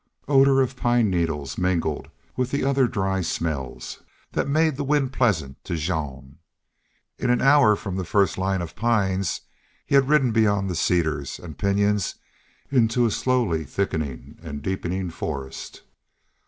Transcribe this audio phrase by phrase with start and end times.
[0.27, 5.63] Odor of pine needles mingled with the other dry smells that made the wind pleasant
[5.63, 6.39] to Jean.
[7.19, 9.41] In an hour from the first line of pines
[9.85, 12.15] he had ridden beyond the cedars and pinyons
[12.71, 15.83] into a slowly thickening and deepening forest.